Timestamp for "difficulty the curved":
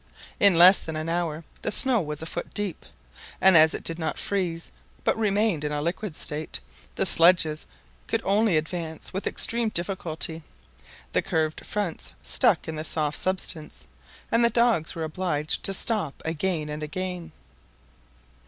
9.69-11.63